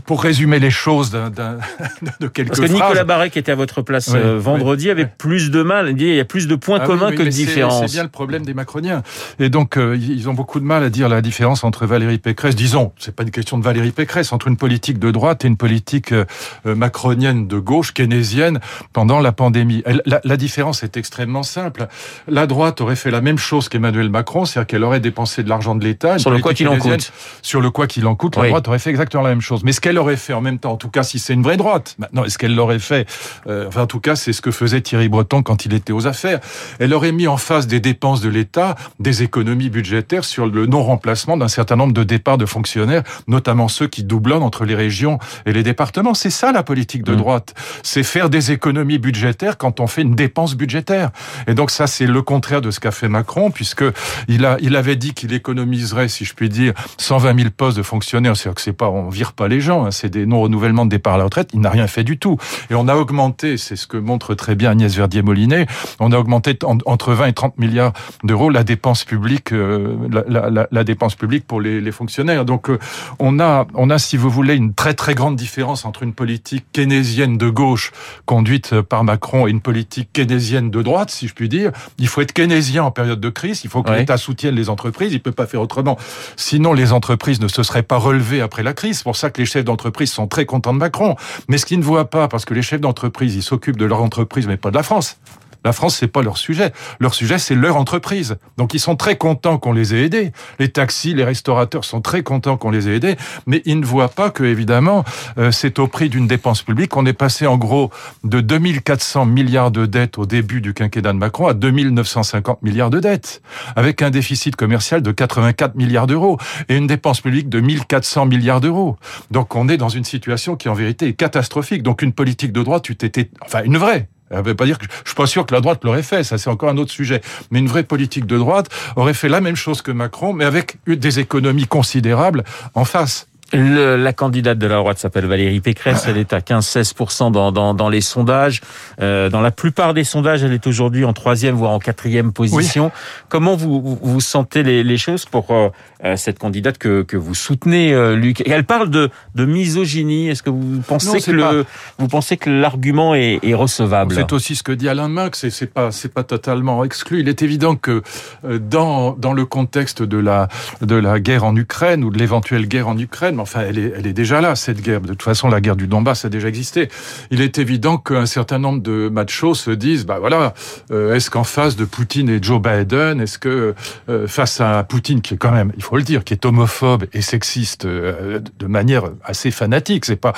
pour 0.06 0.24
résumer 0.24 0.60
les 0.60 0.69
choses 0.69 1.12
d'un, 1.12 1.30
d'un, 1.30 1.58
de 2.19 2.28
quelques 2.28 2.50
Parce 2.50 2.60
que 2.62 2.68
phrases. 2.68 2.81
Nicolas 2.81 3.04
Barret, 3.04 3.30
qui 3.30 3.40
était 3.40 3.52
à 3.52 3.56
votre 3.56 3.81
place 3.81 4.10
oui, 4.13 4.19
euh, 4.19 4.40
vendredi, 4.40 4.86
oui, 4.86 4.92
avait 4.92 5.04
oui. 5.04 5.10
plus 5.18 5.52
de 5.52 5.62
mal. 5.62 5.90
Il 5.90 6.02
y 6.02 6.19
a 6.19 6.25
plus 6.25 6.48
de 6.48 6.56
points 6.56 6.80
ah 6.81 6.86
communs 6.86 7.12
que 7.12 7.24
de 7.24 7.30
différences. 7.30 7.81
C'est 7.88 7.94
bien 7.94 8.04
le 8.04 8.10
problème 8.10 8.46
des 8.46 8.54
Macroniens. 8.54 9.04
Et 9.40 9.50
donc, 9.50 9.78
euh, 9.78 9.98
ils 9.98 10.30
ont 10.30 10.34
beaucoup 10.34 10.60
de 10.60 10.66
mal 10.66 10.84
à 10.84 10.90
dire 10.90 11.10
la 11.10 11.22
différence 11.22 11.63
entre 11.63 11.86
Valérie 11.86 12.18
Pécresse. 12.18 12.56
Disons, 12.56 12.94
c'est 12.98 13.16
pas 13.16 13.24
une 13.24 13.31
question 13.31 13.57
de 13.57 13.64
Valérie 13.64 13.92
Pécresse, 13.92 14.31
entre 14.31 14.48
une 14.48 14.57
politique 14.57 14.98
de 14.98 15.12
droite 15.12 15.44
et 15.44 15.48
une 15.48 15.57
politique 15.57 16.14
euh, 16.14 16.25
macronienne 16.66 17.48
de 17.48 17.60
gauche, 17.60 17.94
keynésienne, 17.94 18.60
pendant 18.94 19.19
la 19.19 19.34
pandémie. 19.34 19.84
Elle, 19.86 20.02
la, 20.06 20.22
la 20.24 20.38
différence 20.38 20.84
est 20.84 20.96
extrêmement 20.96 21.44
simple. 21.44 21.88
La 22.28 22.48
droite 22.48 22.80
aurait 22.80 22.96
fait 22.96 23.12
la 23.12 23.22
même 23.22 23.38
chose 23.38 23.68
qu'Emmanuel 23.68 24.10
Macron, 24.10 24.46
c'est-à-dire 24.46 24.68
qu'elle 24.68 24.84
aurait 24.84 25.02
dépensé 25.02 25.44
de 25.44 25.50
l'argent 25.50 25.75
de 25.75 25.84
l'État. 25.84 26.18
Sur 26.18 26.31
le 26.31 26.40
quoi 26.40 26.54
qu'il 26.54 26.69
en 26.69 26.78
coûte. 26.78 27.00
Sur 27.42 27.62
le 27.62 27.69
quoi 27.69 27.88
qu'il 27.88 28.06
en 28.07 28.15
coûte, 28.15 28.36
la 28.36 28.44
oui. 28.44 28.48
droite 28.50 28.68
aurait 28.68 28.80
fait 28.80 28.89
exactement 28.89 29.24
la 29.24 29.30
même 29.30 29.42
chose. 29.42 29.63
Mais 29.63 29.71
ce 29.71 29.81
qu'elle 29.81 29.98
aurait 29.98 30.18
fait 30.18 30.33
en 30.33 30.42
même 30.42 30.59
temps, 30.59 30.74
en 30.74 30.77
tout 30.77 30.89
cas 30.89 31.03
si 31.03 31.19
c'est 31.19 31.33
une 31.33 31.44
vraie 31.44 31.57
droite, 31.57 31.95
maintenant 32.00 32.24
est-ce 32.24 32.38
qu'elle 32.38 32.56
l'aurait 32.56 32.80
fait 32.80 33.07
euh, 33.48 33.68
Enfin 33.68 33.83
en 33.83 33.88
tout 33.88 34.00
cas 34.00 34.15
c'est 34.15 34.33
ce 34.33 34.42
que 34.42 34.51
faisait 34.51 34.81
Thierry 34.81 35.09
Breton 35.09 35.44
quand 35.44 35.65
il 35.65 35.74
était 35.74 35.94
aux 35.94 36.07
affaires. 36.07 36.39
Elle 36.80 36.94
aurait 36.94 37.12
mis 37.12 37.27
en 37.27 37.38
face 37.38 37.68
des 37.68 37.80
dépenses 37.80 38.21
de 38.21 38.30
l'État 38.30 38.75
des 39.00 39.24
économies 39.24 39.69
budgétaires 39.69 40.25
sur 40.25 40.48
le 40.48 40.65
non-remplacement 40.65 41.38
d'un 41.38 41.48
certain 41.48 41.75
nombre 41.75 41.94
de 41.94 42.03
départs 42.03 42.38
de 42.38 42.45
fonctionnaires, 42.45 43.04
notamment 43.27 43.68
ceux 43.68 43.88
qui 43.88 44.04
doublonnent 44.04 44.44
entre 44.44 44.65
les 44.65 44.75
régions 44.75 45.19
et 45.45 45.54
les 45.54 45.63
départements. 45.63 46.13
C'est 46.13 46.30
ça 46.30 46.51
la 46.51 46.63
politique 46.63 47.04
de 47.04 47.13
mmh. 47.13 47.18
droite. 47.18 47.54
C'est 47.83 48.04
faire 48.04 48.30
des 48.30 48.51
économies 48.51 49.00
budgétaires 49.00 49.57
quand 49.57 49.80
on 49.80 49.88
fait 49.88 50.01
une 50.01 50.15
dépense 50.15 50.56
budgétaire. 50.56 51.12
Et 51.47 51.54
donc 51.54 51.71
ça 51.71 51.88
c'est 51.88 52.07
le 52.07 52.21
contraire 52.21 52.62
de 52.62 52.71
ce 52.71 52.80
qu'a 52.80 52.92
fait 52.92 53.09
Macron 53.09 53.51
puisque 53.51 53.83
il 54.27 54.45
a 54.45 54.57
il 54.62 54.75
avait 54.75 54.95
dit 54.95 55.13
qu'il 55.13 55.33
économiserait, 55.33 56.07
si 56.07 56.25
je 56.25 56.33
puis 56.33 56.50
dire, 56.50 56.74
120 56.98 57.38
000 57.38 57.50
postes 57.56 57.78
de 57.78 57.84
fonctionnaires, 57.84 58.36
c'est-à-dire 58.36 58.56
que 58.56 58.62
c'est 58.62 58.74
pas, 58.74 58.90
on 58.90 59.10
vire 59.10 59.34
pas 59.34 59.48
les 59.48 59.62
gens, 59.62 59.86
hein, 59.86 59.92
c'est 59.92 60.10
des 60.10 60.26
non-renouvellements 60.26 60.86
de 60.86 60.92
départ 60.92 61.16
à 61.16 61.18
la 61.18 61.26
retraite. 61.26 61.50
Il 61.54 61.62
n'a 61.62 61.70
rien 61.70 61.88
fait 61.88 62.04
du 62.04 62.18
tout. 62.18 62.38
Et 62.70 62.76
on 62.76 62.88
a 62.88 62.96
augmenté, 62.96 63.58
c'est 63.58 63.76
ce 63.76 63.88
que 63.88 63.98
montre 63.98 64.36
très 64.36 64.56
bien 64.56 64.72
Agnès 64.72 64.96
Verdier-Molinet, 64.96 65.68
on 66.00 66.12
a 66.12 66.18
augmenté 66.18 66.58
en, 66.64 66.78
entre 66.86 67.14
20 67.14 67.28
et 67.28 67.34
30 67.34 67.58
milliards 67.58 67.94
d'euros 68.24 68.50
la 68.50 68.64
dépense 68.64 69.04
publique, 69.04 69.52
euh, 69.54 69.96
la, 70.10 70.50
la, 70.50 70.68
la, 70.70 70.84
dépense 70.84 71.16
publique 71.16 71.46
pour 71.46 71.62
les, 71.62 71.82
les 71.82 71.92
fonctionnaires. 71.92 72.46
Donc 72.46 72.70
euh, 72.70 72.80
on 73.20 73.40
a, 73.40 73.68
on 73.76 73.90
a, 73.90 73.98
si 73.98 74.18
vous 74.18 74.30
voulez, 74.30 74.56
une 74.56 74.74
très 74.74 74.94
très 74.94 75.16
grande 75.16 75.36
différence 75.36 75.86
entre 75.86 76.04
une 76.04 76.14
politique 76.14 76.66
keynésienne 76.74 77.38
de 77.38 77.50
gauche 77.50 77.92
conduite 78.26 78.82
par 78.82 79.04
Macron 79.04 79.48
et 79.48 79.52
une 79.52 79.62
politique 79.62 80.10
keynésienne 80.14 80.72
de 80.72 80.82
droite, 80.82 81.12
si 81.12 81.28
je 81.28 81.34
puis 81.34 81.50
dire. 81.50 81.72
Il 81.98 82.08
faut 82.08 82.22
être 82.22 82.34
keynésien 82.34 82.84
en 82.84 82.92
période 82.92 83.20
de 83.20 83.30
crise. 83.30 83.64
Il 83.64 83.70
faut 83.70 83.84
que 83.84 83.92
l'État 83.92 84.18
soutienne 84.18 84.56
les 84.56 84.70
entreprises. 84.70 85.14
Il 85.14 85.22
peut 85.22 85.32
pas 85.32 85.46
faire 85.46 85.62
autrement. 85.62 85.98
Sinon, 86.36 86.74
les 86.74 86.81
entreprises 86.89 87.39
ne 87.39 87.48
se 87.48 87.63
seraient 87.63 87.83
pas 87.83 87.98
relevées 87.98 88.42
après 88.42 88.63
la 88.63 88.74
crise. 88.74 88.98
C'est 88.98 89.04
pour 89.04 89.16
ça 89.16 89.30
que 89.30 89.39
les 89.39 89.45
chefs 89.45 89.66
d'entreprise 89.66 90.12
sont 90.12 90.28
très 90.28 90.45
contents 90.45 90.74
de 90.74 90.80
Macron. 90.80 91.16
Mais 91.48 91.57
ce 91.57 91.66
qu'ils 91.66 91.80
ne 91.80 91.83
voient 91.83 92.10
pas, 92.10 92.28
parce 92.28 92.45
que 92.45 92.54
les 92.54 92.62
chefs 92.62 92.81
d'entreprise, 92.81 93.36
ils 93.36 93.44
s'occupent 93.44 93.78
de 93.78 93.86
leur 93.86 94.01
entreprise, 94.01 94.48
mais 94.48 94.57
pas 94.57 94.72
de 94.72 94.75
la 94.75 94.83
France. 94.83 95.18
La 95.63 95.74
France, 95.74 95.98
c'est 95.98 96.08
pas 96.08 96.22
leur 96.24 96.38
sujet. 96.38 96.72
Leur 97.00 97.13
sujet, 97.13 97.38
c'est 97.38 97.56
leur 97.56 97.78
entreprise. 97.78 98.38
Donc, 98.58 98.74
ils 98.74 98.80
sont 98.80 98.96
très 98.96 99.16
contents 99.16 99.58
qu'on 99.58 99.74
les 99.74 99.94
ait 99.94 100.06
aidés. 100.06 100.31
Les 100.60 100.69
taxis, 100.69 101.13
les 101.13 101.24
restaurateurs 101.24 101.86
sont 101.86 102.02
très 102.02 102.24
contents 102.24 102.58
qu'on 102.58 102.72
les 102.72 102.90
ait 102.90 102.96
aidés, 102.96 103.16
mais 103.46 103.62
ils 103.66 103.80
ne 103.80 103.86
voient 103.86 104.10
pas 104.10 104.31
que, 104.31 104.44
évidemment, 104.44 105.04
euh, 105.38 105.52
c'est 105.52 105.78
au 105.78 105.88
prix 105.88 106.10
d'une 106.10 106.28
dépense 106.28 106.63
publique. 106.63 106.98
On 106.98 107.06
est 107.06 107.13
passé, 107.13 107.46
en 107.46 107.58
gros, 107.58 107.92
de 108.24 108.42
2400 108.42 109.25
milliards 109.25 109.72
de 109.72 109.86
dettes 109.86 110.18
au 110.18 110.25
début 110.25 110.62
du 110.62 110.74
quinquennat 110.74 111.13
de 111.13 111.18
Macron 111.18 111.48
à 111.48 111.54
2950 111.54 112.64
milliards 112.64 112.90
de 112.90 113.00
dettes, 113.00 113.42
avec 113.75 114.02
un 114.02 114.10
déficit 114.10 114.56
commercial 114.56 115.02
de 115.02 115.12
84 115.12 115.75
milliards 115.75 116.07
d'euros 116.07 116.38
et 116.69 116.75
une 116.75 116.88
dépense 116.88 117.22
publique 117.22 117.50
de 117.50 117.60
1400 117.60 118.25
milliards 118.25 118.62
d'euros. 118.62 118.98
Donc, 119.30 119.56
on 119.56 119.69
est 119.69 119.78
dans 119.78 119.90
une 119.90 120.06
situation 120.06 120.56
qui, 120.56 120.69
en 120.69 120.74
vérité, 120.74 121.10
est 121.10 121.14
catastrophique. 121.14 121.84
Donc, 121.84 122.02
une 122.02 122.14
politique 122.14 122.52
de 122.52 122.64
droite, 122.64 122.84
tu 122.84 122.96
t'étais, 122.96 123.30
enfin, 123.42 123.62
une 123.64 123.78
vraie, 123.78 124.10
ça 124.31 124.42
veut 124.42 124.56
pas 124.56 124.66
dire 124.66 124.78
que 124.78 124.86
je 125.04 125.10
suis 125.10 125.16
pas 125.16 125.28
sûr 125.28 125.45
que 125.45 125.54
la 125.54 125.62
droite 125.62 125.83
l'aurait 125.83 126.04
fait, 126.04 126.24
ça 126.24 126.38
c'est 126.38 126.50
encore 126.50 126.69
un 126.69 126.78
autre 126.78 126.92
sujet. 126.92 127.22
Mais 127.51 127.60
une 127.60 127.68
vraie 127.68 127.83
politique 127.83 128.25
de 128.25 128.38
droite 128.38 128.69
aurait 128.95 129.13
fait 129.13 129.30
la 129.30 129.42
même 129.42 129.56
chose 129.56 129.81
que 129.81 129.92
Macron, 129.92 130.33
mais 130.33 130.45
avec 130.45 130.78
des 130.88 131.19
économies 131.19 131.68
considérables 131.68 132.44
en 132.73 132.85
face. 132.85 133.28
Le, 133.54 133.98
la 133.98 134.14
candidate 134.14 134.58
de 134.58 134.68
la 134.68 134.78
droite 134.78 134.98
s'appelle 134.98 135.26
Valérie 135.26 135.60
Pécresse. 135.60 136.06
Elle 136.08 136.18
est 136.18 136.31
à 136.31 136.40
15-16% 136.40 137.31
dans, 137.31 137.52
dans, 137.52 137.74
dans, 137.74 137.90
les 137.90 138.02
sondages. 138.02 138.62
Euh, 139.02 139.30
dans 139.30 139.42
la 139.42 139.52
plupart 139.52 139.94
des 139.94 140.06
sondages, 140.06 140.44
elle 140.44 140.54
est 140.54 140.68
aujourd'hui 140.68 141.04
en 141.04 141.12
troisième, 141.12 141.56
voire 141.56 141.72
en 141.72 141.80
quatrième 141.80 142.31
position. 142.31 142.86
Oui. 142.86 142.92
Comment 143.28 143.56
vous, 143.56 144.00
vous 144.02 144.22
sentez 144.22 144.64
les, 144.64 144.84
les 144.84 144.98
choses 144.98 145.26
pour 145.26 145.48
euh, 145.52 145.70
cette 146.16 146.40
candidate 146.40 146.78
que, 146.78 147.02
que 147.02 147.18
vous 147.18 147.36
soutenez, 147.36 147.94
euh, 147.94 148.16
Luc? 148.16 148.42
Elle 148.48 148.64
parle 148.64 148.90
de, 148.90 149.10
de 149.36 149.46
misogynie. 149.46 150.30
Est-ce 150.30 150.44
que 150.44 150.50
vous 150.50 150.81
pensez 150.88 151.08
non, 151.08 151.20
que 151.20 151.31
le, 151.31 151.66
vous 151.98 152.08
pensez 152.08 152.38
que 152.38 152.50
l'argument 152.50 153.16
est, 153.16 153.40
est, 153.44 153.54
recevable? 153.54 154.16
C'est 154.16 154.31
aussi 154.31 154.56
ce 154.56 154.64
que 154.64 154.72
dit 154.72 154.88
Alain 154.88 155.10
Max. 155.10 155.44
Et 155.44 155.50
c'est 155.50 155.68
pas 155.68 155.92
c'est 155.92 156.14
pas 156.14 156.24
totalement 156.24 156.86
exclu. 156.86 157.20
Il 157.20 157.28
est 157.28 157.42
évident 157.42 157.76
que 157.76 158.02
euh, 158.46 158.60
dans 158.60 159.12
dans 159.12 159.34
le 159.34 159.46
contexte 159.46 160.02
de 160.04 160.18
la 160.18 160.48
de 160.81 160.96
la 160.96 161.20
guerre 161.20 161.44
en 161.44 161.56
Ukraine 161.56 162.04
ou 162.06 162.10
de 162.10 162.18
l'éventuelle 162.18 162.68
guerre 162.68 162.88
en 162.88 162.98
Ukraine 162.98 163.41
enfin, 163.42 163.62
elle 163.68 163.78
est, 163.80 164.14
déjà 164.14 164.42
là, 164.42 164.56
cette 164.56 164.81
guerre. 164.81 165.02
De 165.02 165.10
toute 165.10 165.24
façon, 165.24 165.50
la 165.50 165.62
guerre 165.62 165.76
du 165.76 165.88
Donbass 165.88 166.26
a 166.26 166.30
déjà 166.30 166.48
existé. 166.48 166.90
Il 167.30 167.42
est 167.42 167.57
évident 167.57 167.98
qu'un 167.98 168.26
certain 168.26 168.60
nombre 168.60 168.81
de 168.81 169.10
machos 169.10 169.56
se 169.56 169.71
disent, 169.71 170.06
bah 170.06 170.19
voilà, 170.19 170.54
euh, 170.92 171.14
est-ce 171.16 171.30
qu'en 171.30 171.44
face 171.44 171.76
de 171.76 171.86
Poutine 171.86 172.30
et 172.30 172.42
Joe 172.42 172.62
Biden, 172.62 173.21
est-ce 173.21 173.38
que 173.38 173.74
euh, 174.10 174.28
face 174.28 174.62
à 174.62 174.83
Poutine, 174.83 175.21
qui 175.21 175.33
est 175.33 175.38
quand 175.38 175.52
même, 175.52 175.71
il 175.78 175.83
faut 175.83 175.98
le 175.98 176.04
dire, 176.04 176.24
qui 176.24 176.33
est 176.33 176.45
homophobe 176.45 177.06
et 177.14 177.21
sexiste 177.21 177.86
euh, 177.86 178.40
de 178.60 178.68
manière 178.68 179.04
assez 179.24 179.52
fanatique, 179.52 180.06
c'est 180.06 180.16
pas, 180.16 180.33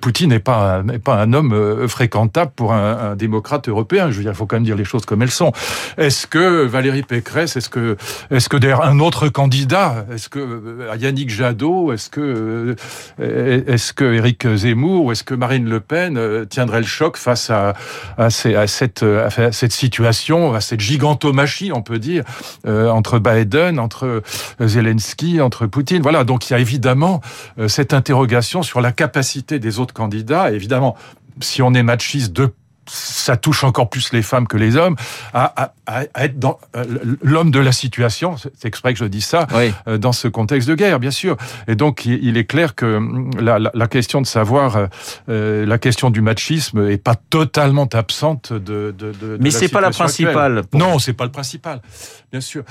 Poutine 0.00 0.30
n'est 0.30 0.38
pas, 0.38 0.82
n'est 0.82 0.98
pas 0.98 1.20
un 1.20 1.32
homme 1.32 1.86
fréquentable 1.88 2.52
pour 2.54 2.72
un, 2.72 3.10
un, 3.12 3.16
démocrate 3.16 3.68
européen. 3.68 4.10
Je 4.10 4.16
veux 4.16 4.22
dire, 4.22 4.32
il 4.32 4.36
faut 4.36 4.46
quand 4.46 4.56
même 4.56 4.64
dire 4.64 4.76
les 4.76 4.84
choses 4.84 5.06
comme 5.06 5.22
elles 5.22 5.30
sont. 5.30 5.52
Est-ce 5.96 6.26
que 6.26 6.64
Valérie 6.64 7.02
Pécresse, 7.02 7.56
est-ce 7.56 7.68
que, 7.68 7.96
est-ce 8.30 8.48
que 8.48 8.56
un 8.74 8.98
autre 9.00 9.28
candidat, 9.28 10.06
est-ce 10.12 10.28
que 10.28 10.88
Yannick 10.98 11.30
Jadot, 11.30 11.92
est-ce 11.92 12.10
que 12.10 12.20
que 12.46 12.76
est-ce 13.72 13.92
que 13.92 14.14
Éric 14.14 14.46
Zemmour 14.54 15.06
ou 15.06 15.12
est-ce 15.12 15.24
que 15.24 15.34
Marine 15.34 15.68
Le 15.68 15.80
Pen 15.80 16.46
tiendrait 16.48 16.80
le 16.80 16.86
choc 16.86 17.16
face 17.16 17.50
cette, 18.30 19.02
à 19.02 19.30
cette 19.52 19.72
situation, 19.72 20.54
à 20.54 20.60
cette 20.60 20.80
gigantomachie, 20.80 21.72
on 21.72 21.82
peut 21.82 21.98
dire, 21.98 22.24
entre 22.66 23.18
Biden, 23.18 23.78
entre 23.78 24.22
Zelensky, 24.60 25.40
entre 25.40 25.66
Poutine. 25.66 26.02
Voilà, 26.02 26.24
donc 26.24 26.48
il 26.48 26.52
y 26.52 26.56
a 26.56 26.58
évidemment 26.58 27.20
cette 27.68 27.94
interrogation 27.94 28.62
sur 28.62 28.80
la 28.80 28.92
capacité 28.92 29.58
des 29.58 29.78
autres 29.78 29.94
candidats. 29.94 30.50
évidemment, 30.52 30.96
si 31.40 31.62
on 31.62 31.74
est 31.74 31.82
machiste 31.82 32.32
de 32.32 32.50
ça 32.88 33.36
touche 33.36 33.64
encore 33.64 33.90
plus 33.90 34.12
les 34.12 34.22
femmes 34.22 34.46
que 34.46 34.56
les 34.56 34.76
hommes, 34.76 34.96
à, 35.34 35.62
à, 35.62 35.72
à 35.86 36.24
être 36.24 36.38
dans 36.38 36.58
euh, 36.76 36.84
l'homme 37.22 37.50
de 37.50 37.60
la 37.60 37.72
situation, 37.72 38.36
c'est 38.36 38.64
exprès 38.64 38.92
que 38.92 38.98
je 38.98 39.04
dis 39.04 39.20
ça, 39.20 39.46
euh, 39.86 39.98
dans 39.98 40.12
ce 40.12 40.28
contexte 40.28 40.68
de 40.68 40.74
guerre, 40.74 41.00
bien 41.00 41.10
sûr. 41.10 41.36
Et 41.68 41.74
donc, 41.74 42.06
il, 42.06 42.36
est 42.36 42.44
clair 42.44 42.74
que 42.74 42.96
hum, 42.96 43.30
la, 43.40 43.58
la, 43.58 43.70
la 43.74 43.86
question 43.86 44.20
de 44.20 44.26
savoir, 44.26 44.88
euh, 45.28 45.66
la 45.66 45.78
question 45.78 46.10
du 46.10 46.20
machisme 46.20 46.88
est 46.88 47.02
pas 47.02 47.14
totalement 47.14 47.88
absente 47.92 48.52
de. 48.52 48.94
de, 48.96 49.12
de 49.12 49.38
Mais 49.40 49.50
c'est 49.50 49.68
pas 49.68 49.80
la 49.80 49.90
principale. 49.90 50.62
Non, 50.72 50.98
c'est 50.98 51.12
pas 51.12 51.24
le 51.24 51.30
principal, 51.30 51.80
bien 52.30 52.40
sûr. 52.40 52.64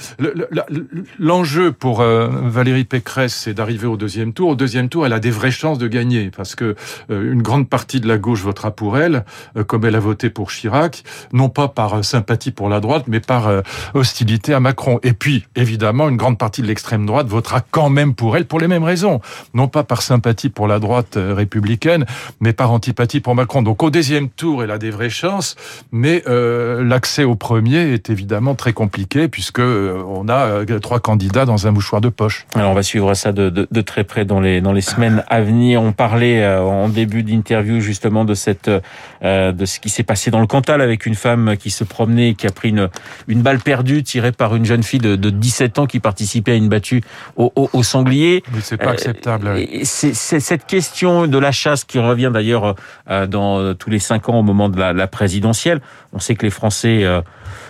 L'enjeu 1.20 1.72
pour 1.72 2.02
Valérie 2.02 2.86
Pécresse, 2.86 3.34
c'est 3.34 3.54
d'arriver 3.54 3.88
au 3.88 3.98
deuxième 3.98 4.34
tour. 4.34 4.50
Au 4.50 4.56
deuxième 4.56 4.90
tour, 4.90 5.06
elle 5.06 5.14
a 5.14 5.20
des 5.20 5.32
vraies 5.32 5.52
chances 5.52 5.78
de 5.78 5.88
gagner 5.88 6.32
parce 6.36 6.56
que 6.56 6.76
une 7.10 7.42
grande 7.42 7.70
partie 7.70 8.00
de 8.00 8.08
la 8.08 8.18
gauche 8.18 8.42
votera 8.42 8.72
pour 8.72 8.98
elle, 8.98 9.26
comme 9.68 9.86
elle 9.86 9.96
a 9.96 10.00
voté 10.06 10.30
pour 10.30 10.52
Chirac, 10.52 11.04
non 11.34 11.50
pas 11.50 11.68
par 11.68 11.96
euh, 11.96 12.02
sympathie 12.04 12.52
pour 12.52 12.70
la 12.70 12.80
droite, 12.80 13.06
mais 13.08 13.20
par 13.20 13.48
euh, 13.48 13.62
hostilité 13.96 14.54
à 14.54 14.60
Macron. 14.60 15.00
Et 15.02 15.14
puis, 15.14 15.46
évidemment, 15.56 16.08
une 16.10 16.18
grande 16.18 16.38
partie 16.38 16.62
de 16.62 16.68
l'extrême 16.68 17.08
droite 17.08 17.28
votera 17.28 17.62
quand 17.72 17.90
même 17.90 18.14
pour 18.14 18.38
elle 18.38 18.46
pour 18.46 18.60
les 18.60 18.68
mêmes 18.68 18.84
raisons. 18.84 19.20
Non 19.56 19.68
pas 19.68 19.84
par 19.84 20.04
sympathie 20.04 20.50
pour 20.50 20.68
la 20.68 20.78
droite 20.78 21.18
euh, 21.18 21.34
républicaine, 21.34 22.06
mais 22.40 22.54
par 22.54 22.72
antipathie 22.72 23.20
pour 23.20 23.34
Macron. 23.34 23.64
Donc 23.64 23.82
au 23.82 23.90
deuxième 23.90 24.30
tour, 24.30 24.64
elle 24.64 24.70
a 24.70 24.78
des 24.78 24.92
vraies 24.92 25.10
chances, 25.10 25.56
mais 25.92 26.24
l'accès 26.28 27.24
au 27.24 27.36
premier 27.36 27.94
est 27.94 28.10
évidemment 28.10 28.56
très 28.56 28.74
compliqué 28.74 29.28
puisque 29.28 29.60
on 29.60 30.28
a 30.30 30.66
trois 30.80 31.00
candidats 31.00 31.46
dans 31.46 31.68
un 31.68 31.72
mouchoir 31.72 32.02
de 32.02 32.10
poche. 32.10 32.46
Alors 32.56 32.72
on 32.72 32.74
va 32.74 32.84
suivre 32.84 33.14
ça 33.14 33.32
de, 33.32 33.50
de, 33.50 33.82
très 33.82 34.04
près 34.04 34.26
dans 34.26 34.40
les 34.40 34.62
dans 34.62 34.74
les 34.74 34.82
semaines 34.82 35.24
à 35.28 35.42
venir. 35.42 35.82
On 35.82 35.94
parlait 35.94 36.46
en 36.48 36.90
début 36.90 37.24
d'interview 37.24 37.80
justement 37.80 38.26
de 38.26 38.34
cette 38.34 38.70
de 38.70 39.66
ce 39.66 39.80
qui 39.80 39.90
s'est 39.96 40.04
passé 40.04 40.32
dans 40.32 40.40
le 40.40 40.48
Cantal 40.48 40.82
avec 40.82 41.06
une 41.06 41.16
femme 41.16 41.56
qui 41.58 41.70
se 41.72 41.84
promenait, 41.84 42.34
qui 42.34 42.48
a 42.48 42.52
pris 42.52 42.70
une, 42.70 42.90
une 43.28 43.42
balle 43.42 43.60
perdue 43.60 44.04
tirée 44.04 44.32
par 44.32 44.56
une 44.56 44.66
jeune 44.66 44.84
fille 44.84 45.00
de, 45.00 45.16
de 45.16 45.30
17 45.30 45.80
ans 45.80 45.86
qui 45.86 46.00
participait 46.00 46.54
à 46.54 46.56
une 46.56 46.70
battue 46.70 47.02
au, 47.36 47.52
au, 47.56 47.70
au 47.74 47.84
sanglier. 47.84 48.44
Mais 48.54 48.62
c'est 48.62 48.78
pas 48.78 48.92
acceptable. 48.92 49.48
Euh, 49.48 49.66
c'est 49.84 50.14
cette 50.14 50.66
question 50.66 51.28
de 51.28 51.38
la 51.38 51.52
chasse 51.52 51.84
qui 51.84 52.00
revient 52.00 52.32
d'ailleurs 52.34 52.76
euh, 53.10 53.28
dans 53.28 53.74
tous 53.74 53.90
les 53.90 54.00
cinq 54.00 54.30
ans 54.30 54.40
au 54.40 54.44
moment 54.44 54.70
de 54.70 54.80
la, 54.80 54.94
la 54.94 55.08
présidentielle. 55.08 55.82
On 56.14 56.20
sait 56.20 56.36
que 56.36 56.46
les 56.46 56.52
Français 56.52 57.04
euh, 57.04 57.22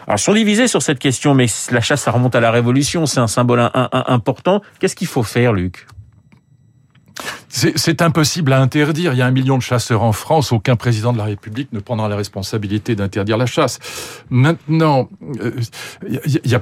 alors, 0.07 0.19
sont 0.19 0.33
divisés 0.33 0.67
sur 0.67 0.81
cette 0.81 0.99
question, 0.99 1.33
mais 1.33 1.47
la 1.71 1.81
chasse, 1.81 2.03
ça 2.03 2.11
remonte 2.11 2.35
à 2.35 2.39
la 2.39 2.51
Révolution, 2.51 3.05
c'est 3.05 3.19
un 3.19 3.27
symbole 3.27 3.59
un, 3.59 3.71
un, 3.73 4.03
important. 4.07 4.61
Qu'est-ce 4.79 4.95
qu'il 4.95 5.07
faut 5.07 5.23
faire, 5.23 5.53
Luc? 5.53 5.87
C'est 7.55 8.01
impossible 8.01 8.51
à 8.51 8.59
interdire. 8.59 9.13
Il 9.13 9.17
y 9.17 9.21
a 9.21 9.25
un 9.25 9.31
million 9.31 9.57
de 9.57 9.61
chasseurs 9.61 10.03
en 10.03 10.11
France. 10.11 10.51
Aucun 10.51 10.75
président 10.75 11.13
de 11.13 11.17
la 11.17 11.23
République 11.23 11.71
ne 11.71 11.79
prendra 11.79 12.09
la 12.09 12.17
responsabilité 12.17 12.95
d'interdire 12.95 13.37
la 13.37 13.45
chasse. 13.45 13.79
Maintenant, 14.29 15.07
euh, 15.41 15.51
y 16.43 16.55
a, 16.55 16.61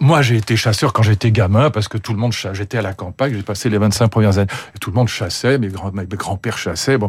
moi 0.00 0.20
j'ai 0.20 0.36
été 0.36 0.54
chasseur 0.54 0.92
quand 0.92 1.02
j'étais 1.02 1.32
gamin 1.32 1.70
parce 1.70 1.88
que 1.88 1.96
tout 1.96 2.12
le 2.12 2.18
monde 2.18 2.32
chassait. 2.32 2.56
J'étais 2.56 2.76
à 2.76 2.82
la 2.82 2.92
campagne, 2.92 3.32
j'ai 3.34 3.42
passé 3.42 3.70
les 3.70 3.78
25 3.78 4.08
premières 4.08 4.36
années. 4.36 4.50
Tout 4.82 4.90
le 4.90 4.96
monde 4.96 5.08
chassait, 5.08 5.56
mes, 5.56 5.68
grands, 5.68 5.92
mes 5.92 6.04
grands-pères 6.04 6.58
chassaient. 6.58 6.98
Bon, 6.98 7.08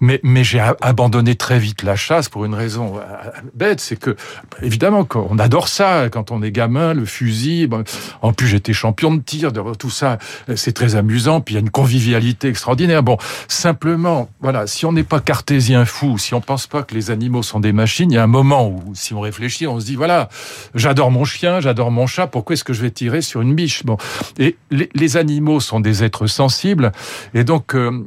mais, 0.00 0.20
mais 0.22 0.44
j'ai 0.44 0.60
abandonné 0.82 1.36
très 1.36 1.58
vite 1.58 1.82
la 1.82 1.96
chasse 1.96 2.28
pour 2.28 2.44
une 2.44 2.54
raison 2.54 2.98
euh, 2.98 3.30
bête, 3.54 3.80
c'est 3.80 3.96
que 3.96 4.16
évidemment 4.60 5.08
on 5.14 5.38
adore 5.38 5.68
ça 5.68 6.10
quand 6.10 6.30
on 6.30 6.42
est 6.42 6.52
gamin, 6.52 6.92
le 6.92 7.06
fusil. 7.06 7.68
Bon, 7.68 7.84
en 8.20 8.34
plus 8.34 8.48
j'étais 8.48 8.74
champion 8.74 9.14
de 9.14 9.22
tir, 9.22 9.50
tout 9.78 9.90
ça, 9.90 10.18
c'est 10.56 10.72
très 10.72 10.96
amusant. 10.96 11.40
Puis 11.40 11.54
il 11.54 11.56
y 11.56 11.58
a 11.58 11.62
une 11.62 11.70
convivialité 11.70 12.49
extraordinaire. 12.50 13.02
Bon, 13.02 13.16
simplement, 13.48 14.28
voilà, 14.40 14.66
si 14.66 14.84
on 14.84 14.92
n'est 14.92 15.04
pas 15.04 15.20
cartésien 15.20 15.84
fou, 15.84 16.18
si 16.18 16.34
on 16.34 16.40
pense 16.40 16.66
pas 16.66 16.82
que 16.82 16.94
les 16.94 17.10
animaux 17.10 17.42
sont 17.42 17.60
des 17.60 17.72
machines, 17.72 18.10
il 18.10 18.14
y 18.14 18.18
a 18.18 18.22
un 18.22 18.26
moment 18.26 18.68
où, 18.68 18.94
si 18.94 19.14
on 19.14 19.20
réfléchit, 19.20 19.66
on 19.66 19.80
se 19.80 19.86
dit, 19.86 19.96
voilà, 19.96 20.28
j'adore 20.74 21.10
mon 21.10 21.24
chien, 21.24 21.60
j'adore 21.60 21.90
mon 21.90 22.06
chat, 22.06 22.26
pourquoi 22.26 22.54
est-ce 22.54 22.64
que 22.64 22.72
je 22.72 22.82
vais 22.82 22.90
tirer 22.90 23.22
sur 23.22 23.40
une 23.40 23.54
biche? 23.54 23.84
Bon, 23.84 23.96
et 24.38 24.56
les, 24.70 25.16
animaux 25.16 25.60
sont 25.60 25.80
des 25.80 26.04
êtres 26.04 26.26
sensibles, 26.26 26.92
et 27.34 27.42
donc, 27.42 27.74
euh, 27.74 28.06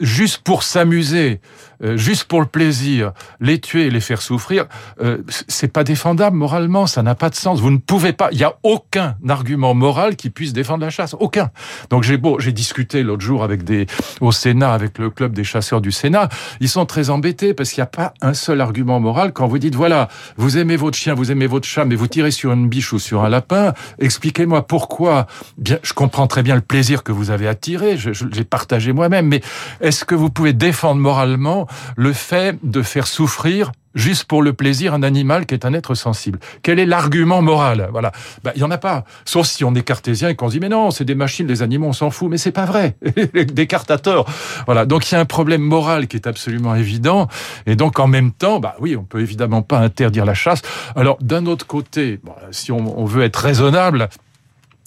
juste 0.00 0.38
pour 0.38 0.62
s'amuser, 0.62 1.40
euh, 1.82 1.96
juste 1.96 2.24
pour 2.24 2.40
le 2.40 2.46
plaisir, 2.46 3.12
les 3.40 3.60
tuer 3.60 3.90
les 3.90 4.00
faire 4.00 4.22
souffrir, 4.22 4.66
euh, 5.00 5.18
c'est 5.48 5.72
pas 5.72 5.84
défendable 5.84 6.36
moralement, 6.36 6.86
ça 6.86 7.02
n'a 7.02 7.14
pas 7.14 7.30
de 7.30 7.34
sens. 7.34 7.60
Vous 7.60 7.70
ne 7.70 7.78
pouvez 7.78 8.12
pas, 8.12 8.28
il 8.32 8.38
y 8.38 8.44
a 8.44 8.54
aucun 8.62 9.16
argument 9.28 9.74
moral 9.74 10.16
qui 10.16 10.30
puisse 10.30 10.52
défendre 10.52 10.84
la 10.84 10.90
chasse, 10.90 11.14
aucun. 11.18 11.50
Donc 11.90 12.02
j'ai 12.02 12.16
beau, 12.16 12.38
j'ai 12.40 12.52
discuté 12.52 13.02
l'autre 13.02 13.22
jour 13.22 13.44
avec 13.44 13.64
des 13.64 13.86
au 14.20 14.32
Sénat, 14.32 14.72
avec 14.72 14.98
le 14.98 15.10
club 15.10 15.32
des 15.32 15.44
chasseurs 15.44 15.80
du 15.80 15.92
Sénat, 15.92 16.28
ils 16.60 16.68
sont 16.68 16.86
très 16.86 17.10
embêtés 17.10 17.54
parce 17.54 17.70
qu'il 17.70 17.80
n'y 17.80 17.84
a 17.84 17.86
pas 17.86 18.14
un 18.20 18.34
seul 18.34 18.60
argument 18.60 19.00
moral 19.00 19.32
quand 19.32 19.46
vous 19.46 19.58
dites 19.58 19.74
voilà, 19.74 20.08
vous 20.36 20.58
aimez 20.58 20.76
votre 20.76 20.98
chien, 20.98 21.14
vous 21.14 21.30
aimez 21.30 21.46
votre 21.46 21.66
chat, 21.66 21.84
mais 21.84 21.94
vous 21.94 22.08
tirez 22.08 22.30
sur 22.30 22.52
une 22.52 22.68
biche 22.68 22.92
ou 22.92 22.98
sur 22.98 23.24
un 23.24 23.28
lapin, 23.28 23.72
expliquez-moi 23.98 24.66
pourquoi. 24.66 25.26
Bien, 25.58 25.78
je 25.82 25.92
comprends 25.92 26.26
très 26.26 26.42
bien 26.42 26.54
le 26.54 26.60
plaisir 26.60 27.02
que 27.02 27.12
vous 27.12 27.30
avez 27.30 27.46
tirer, 27.54 27.96
je, 27.96 28.12
je 28.12 28.24
l'ai 28.26 28.44
partagé 28.44 28.92
moi-même, 28.92 29.26
mais 29.26 29.40
est-ce 29.80 30.04
que 30.04 30.14
vous 30.14 30.30
pouvez 30.30 30.52
défendre 30.52 31.00
moralement 31.00 31.66
le 31.96 32.12
fait 32.12 32.58
de 32.62 32.82
faire 32.82 33.06
souffrir 33.06 33.72
juste 33.94 34.24
pour 34.24 34.42
le 34.42 34.52
plaisir 34.52 34.94
un 34.94 35.02
animal 35.02 35.46
qui 35.46 35.54
est 35.54 35.64
un 35.64 35.74
être 35.74 35.94
sensible. 35.94 36.38
Quel 36.62 36.78
est 36.78 36.86
l'argument 36.86 37.42
moral? 37.42 37.88
Voilà, 37.92 38.12
ben, 38.42 38.52
il 38.54 38.60
y 38.60 38.64
en 38.64 38.70
a 38.70 38.78
pas. 38.78 39.04
Sauf 39.24 39.46
si 39.46 39.64
on 39.64 39.74
est 39.74 39.82
cartésien 39.82 40.28
et 40.28 40.34
qu'on 40.34 40.48
se 40.48 40.54
dit 40.54 40.60
mais 40.60 40.68
non, 40.68 40.90
c'est 40.90 41.04
des 41.04 41.14
machines, 41.14 41.46
les 41.46 41.62
animaux, 41.62 41.88
on 41.88 41.92
s'en 41.92 42.10
fout. 42.10 42.30
Mais 42.30 42.38
c'est 42.38 42.52
pas 42.52 42.64
vrai. 42.64 42.96
Descartes 43.52 43.90
à 43.90 43.98
tort. 43.98 44.26
Voilà, 44.66 44.86
donc 44.86 45.10
il 45.10 45.14
y 45.14 45.16
a 45.16 45.20
un 45.20 45.24
problème 45.24 45.62
moral 45.62 46.06
qui 46.06 46.16
est 46.16 46.26
absolument 46.26 46.74
évident. 46.74 47.28
Et 47.66 47.76
donc 47.76 47.98
en 47.98 48.06
même 48.06 48.32
temps, 48.32 48.60
bah 48.60 48.76
oui, 48.80 48.96
on 48.96 49.04
peut 49.04 49.20
évidemment 49.20 49.62
pas 49.62 49.78
interdire 49.78 50.24
la 50.24 50.34
chasse. 50.34 50.62
Alors 50.96 51.18
d'un 51.20 51.46
autre 51.46 51.66
côté, 51.66 52.20
si 52.50 52.72
on, 52.72 52.98
on 52.98 53.04
veut 53.04 53.24
être 53.24 53.36
raisonnable, 53.36 54.08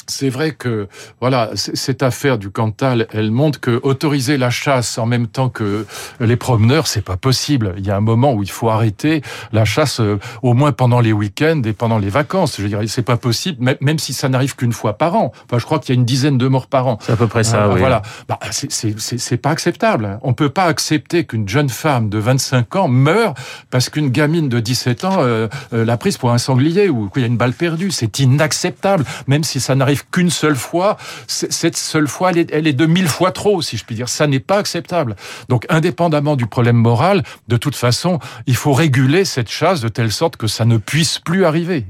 c'est 0.08 0.30
vrai 0.30 0.52
que 0.52 0.88
voilà 1.20 1.52
cette 1.56 2.04
affaire 2.04 2.38
du 2.38 2.50
Cantal, 2.50 3.08
elle 3.12 3.32
montre 3.32 3.60
que 3.60 3.80
autoriser 3.84 4.38
la 4.38 4.50
chasse 4.50 4.98
en 4.98 5.06
même 5.06 5.28
temps 5.28 5.50
que 5.50 5.86
les 6.20 6.36
promeneurs, 6.36 6.88
c'est 6.88 7.04
pas 7.04 7.18
possible. 7.18 7.74
Il 7.78 7.86
y 7.86 7.92
a 7.92 7.98
un 7.98 8.02
moment 8.02 8.34
où 8.34 8.44
il 8.44 8.52
faut 8.52 8.70
arrêter 8.70 9.22
la 9.52 9.66
chasse, 9.66 10.00
euh, 10.00 10.20
au 10.42 10.54
moins 10.54 10.72
pendant 10.72 11.00
les 11.00 11.14
week-ends 11.14 11.62
et 11.66 11.74
pendant 11.74 11.98
les 11.98 12.10
vacances. 12.10 12.60
Je 12.60 12.68
dirais, 12.68 12.88
c'est 12.88 13.02
pas 13.02 13.18
possible, 13.18 13.78
même 13.82 14.00
si 14.00 14.14
ça 14.14 14.30
n'arrive 14.30 14.56
qu'une 14.56 14.74
fois 14.74 14.98
par 14.98 15.16
an. 15.16 15.32
Enfin, 15.46 15.60
je 15.60 15.66
crois 15.66 15.80
qu'il 15.80 15.94
y 15.94 15.98
a 15.98 16.00
une 16.00 16.06
dizaine 16.06 16.38
de 16.38 16.48
morts 16.48 16.68
par 16.68 16.88
an. 16.88 16.98
C'est 17.02 17.14
à 17.14 17.16
peu 17.16 17.28
près 17.28 17.44
ça. 17.44 17.66
Euh, 17.66 17.74
oui. 17.74 17.80
Voilà, 17.80 18.02
bah, 18.28 18.40
c'est 18.52 19.38
pas 19.38 19.50
acceptable. 19.50 20.20
On 20.22 20.34
peut 20.34 20.50
pas 20.50 20.66
accepter 20.66 21.26
qu'une 21.26 21.48
jeune 21.48 21.70
femme 21.70 22.10
de 22.10 22.18
25 22.18 22.76
ans 22.76 22.88
meure 22.88 23.34
parce 23.70 23.90
qu'une 23.90 24.10
gamine 24.10 24.50
de 24.50 24.60
17 24.60 25.06
ans 25.06 25.18
euh, 25.20 25.48
euh, 25.74 25.86
l'a 25.86 25.98
prise 25.98 26.18
pour 26.18 26.32
un 26.32 26.38
sanglier 26.38 26.90
ou 26.90 27.10
qu'il 27.10 27.22
y 27.22 27.26
a 27.26 27.28
une 27.28 27.38
balle 27.38 27.54
perdue. 27.54 27.92
C'est 27.92 28.20
inacceptable, 28.20 29.06
même 29.28 29.44
si 29.44 29.60
ça 29.60 29.76
n'arrive 29.76 29.95
qu'une 30.12 30.30
seule 30.30 30.56
fois, 30.56 30.98
cette 31.28 31.78
seule 31.78 32.08
fois, 32.08 32.32
elle 32.32 32.38
est, 32.38 32.50
elle 32.52 32.68
est 32.68 32.74
de 32.74 32.86
mille 32.86 33.08
fois 33.08 33.32
trop, 33.32 33.62
si 33.62 33.78
je 33.78 33.86
puis 33.86 33.96
dire. 33.96 34.10
Ça 34.10 34.28
n'est 34.28 34.40
pas 34.40 34.58
acceptable. 34.58 35.16
Donc, 35.50 35.66
indépendamment 35.70 36.36
du 36.36 36.48
problème 36.48 36.78
moral, 36.78 37.24
de 37.48 37.58
toute 37.58 37.76
façon, 37.76 38.20
il 38.48 38.56
faut 38.56 38.74
réguler 38.74 39.26
cette 39.26 39.50
chasse 39.50 39.82
de 39.82 39.88
telle 39.88 40.12
sorte 40.12 40.38
que 40.38 40.48
ça 40.48 40.66
ne 40.66 40.78
puisse 40.78 41.20
plus 41.20 41.46
arriver. 41.46 41.86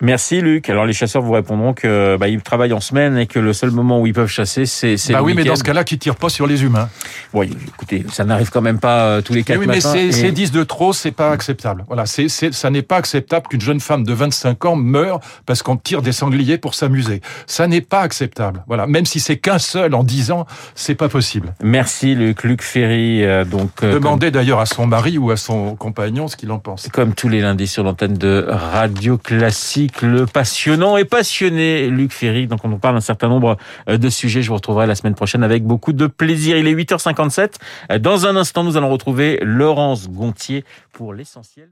Merci 0.00 0.40
Luc. 0.40 0.70
Alors 0.70 0.86
les 0.86 0.92
chasseurs 0.92 1.22
vous 1.22 1.32
répondront 1.32 1.74
que 1.74 2.16
bah, 2.18 2.28
ils 2.28 2.40
travaillent 2.40 2.72
en 2.72 2.80
semaine 2.80 3.18
et 3.18 3.26
que 3.26 3.38
le 3.38 3.52
seul 3.52 3.70
moment 3.70 4.00
où 4.00 4.06
ils 4.06 4.14
peuvent 4.14 4.28
chasser, 4.28 4.64
c'est 4.64 4.96
bah 5.12 5.18
le 5.18 5.24
oui, 5.24 5.34
mais 5.34 5.44
dans 5.44 5.56
ce 5.56 5.64
cas-là, 5.64 5.84
qu'ils 5.84 5.98
tirent 5.98 6.16
pas 6.16 6.28
sur 6.28 6.46
les 6.46 6.64
humains. 6.64 6.88
Oui, 7.34 7.50
écoutez, 7.68 8.04
ça 8.10 8.24
n'arrive 8.24 8.50
quand 8.50 8.62
même 8.62 8.78
pas 8.78 9.04
euh, 9.04 9.20
tous 9.20 9.34
les 9.34 9.42
quatre 9.42 9.58
oui, 9.58 9.66
matins. 9.66 9.92
Mais 9.94 10.12
c'est 10.12 10.28
et... 10.28 10.32
10 10.32 10.52
de 10.52 10.62
trop, 10.64 10.92
c'est 10.92 11.10
pas 11.10 11.30
acceptable. 11.30 11.84
Voilà, 11.86 12.06
c'est 12.06 12.28
ça 12.28 12.70
n'est 12.70 12.82
pas 12.82 12.96
acceptable 12.96 13.46
qu'une 13.48 13.60
jeune 13.60 13.80
femme 13.80 14.04
de 14.04 14.12
25 14.12 14.64
ans 14.64 14.76
meure 14.76 15.20
parce 15.46 15.62
qu'on 15.62 15.76
tire 15.76 16.02
des 16.02 16.12
sangliers 16.12 16.58
pour 16.58 16.74
s'amuser. 16.74 17.20
Ça 17.46 17.66
n'est 17.66 17.80
pas 17.80 18.00
acceptable. 18.00 18.64
Voilà, 18.66 18.86
même 18.86 19.04
si 19.04 19.20
c'est 19.20 19.36
qu'un 19.36 19.58
seul 19.58 19.94
en 19.94 20.02
10 20.02 20.30
ans, 20.30 20.46
c'est 20.74 20.94
pas 20.94 21.08
possible. 21.08 21.54
Merci 21.62 22.14
Luc. 22.14 22.42
Luc 22.44 22.62
Ferry, 22.62 23.24
euh, 23.24 23.44
donc 23.44 23.70
euh, 23.82 23.94
demandez 23.94 24.26
comme... 24.26 24.34
d'ailleurs 24.34 24.60
à 24.60 24.66
son 24.66 24.86
mari 24.86 25.18
ou 25.18 25.30
à 25.30 25.36
son 25.36 25.76
compagnon 25.76 26.28
ce 26.28 26.36
qu'il 26.36 26.50
en 26.52 26.58
pense. 26.58 26.88
Comme 26.88 27.14
tous 27.14 27.28
les 27.28 27.40
lundis 27.40 27.66
sur 27.66 27.84
l'antenne 27.84 28.14
de 28.14 28.46
Radio 28.48 29.18
Classique 29.18 29.89
le 30.02 30.26
passionnant 30.26 30.96
et 30.96 31.04
passionné 31.04 31.88
Luc 31.88 32.12
Ferry. 32.12 32.46
Donc 32.46 32.64
on 32.64 32.68
nous 32.68 32.78
parle 32.78 32.94
d'un 32.94 33.00
certain 33.00 33.28
nombre 33.28 33.56
euh, 33.88 33.98
de 33.98 34.08
sujets. 34.08 34.42
Je 34.42 34.48
vous 34.48 34.56
retrouverai 34.56 34.86
la 34.86 34.94
semaine 34.94 35.14
prochaine 35.14 35.42
avec 35.42 35.64
beaucoup 35.64 35.92
de 35.92 36.06
plaisir. 36.06 36.56
Il 36.56 36.66
est 36.66 36.74
8h57. 36.74 37.98
Dans 37.98 38.26
un 38.26 38.36
instant, 38.36 38.64
nous 38.64 38.76
allons 38.76 38.90
retrouver 38.90 39.38
Laurence 39.42 40.08
Gontier 40.08 40.64
pour 40.92 41.14
l'essentiel. 41.14 41.68